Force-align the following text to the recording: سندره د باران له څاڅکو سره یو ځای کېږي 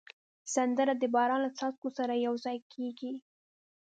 سندره 0.55 0.93
د 0.97 1.03
باران 1.15 1.39
له 1.45 1.51
څاڅکو 1.57 1.87
سره 1.97 2.13
یو 2.25 2.33
ځای 2.45 2.57
کېږي 2.73 3.13